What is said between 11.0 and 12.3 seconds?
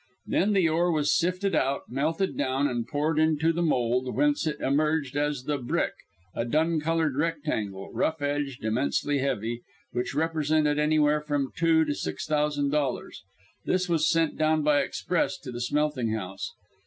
from two to six